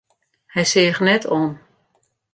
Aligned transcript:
Hy 0.53 0.63
seach 0.71 0.99
net 1.07 1.23
om. 1.39 1.47